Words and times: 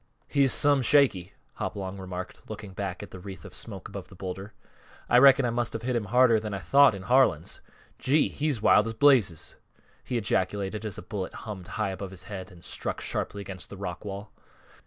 "He's 0.27 0.51
some 0.51 0.81
shaky," 0.81 1.33
Hopalong 1.57 1.99
remarked, 1.99 2.49
looking 2.49 2.73
back 2.73 3.03
at 3.03 3.11
the 3.11 3.19
wreath 3.19 3.45
of 3.45 3.53
smoke 3.53 3.87
above 3.87 4.07
the 4.07 4.15
bowlder. 4.15 4.51
"I 5.07 5.19
reckon 5.19 5.45
I 5.45 5.51
must 5.51 5.73
have 5.73 5.83
hit 5.83 5.95
him 5.95 6.05
harder 6.05 6.39
than 6.39 6.55
I 6.55 6.57
thought 6.57 6.95
in 6.95 7.03
Harlan's. 7.03 7.61
Gee! 7.99 8.27
he's 8.27 8.63
wild 8.63 8.87
as 8.87 8.95
blazes!" 8.95 9.57
he 10.03 10.17
ejaculated 10.17 10.87
as 10.87 10.97
a 10.97 11.03
bullet 11.03 11.35
hummed 11.45 11.67
high 11.67 11.89
above 11.91 12.09
his 12.09 12.23
head 12.23 12.49
and 12.49 12.65
struck 12.65 12.99
sharply 12.99 13.41
against 13.43 13.69
the 13.69 13.77
rock 13.77 14.03
wall. 14.03 14.31